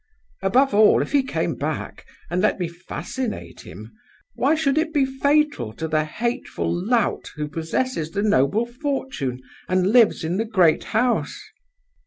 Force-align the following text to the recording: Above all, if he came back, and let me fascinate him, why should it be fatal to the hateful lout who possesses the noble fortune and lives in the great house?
Above 0.41 0.73
all, 0.73 1.03
if 1.03 1.11
he 1.11 1.21
came 1.21 1.53
back, 1.53 2.07
and 2.31 2.41
let 2.41 2.59
me 2.59 2.67
fascinate 2.67 3.61
him, 3.61 3.91
why 4.33 4.55
should 4.55 4.75
it 4.75 4.91
be 4.91 5.05
fatal 5.05 5.71
to 5.73 5.87
the 5.87 6.03
hateful 6.05 6.73
lout 6.73 7.29
who 7.35 7.47
possesses 7.47 8.09
the 8.09 8.23
noble 8.23 8.65
fortune 8.65 9.39
and 9.69 9.91
lives 9.93 10.23
in 10.23 10.37
the 10.37 10.45
great 10.45 10.85
house? 10.85 11.39